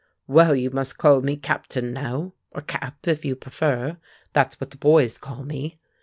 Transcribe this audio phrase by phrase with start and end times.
[0.25, 3.97] "Well, you must call me Captain, now; or Cap, if you prefer;
[4.33, 5.77] that's what the boys call me.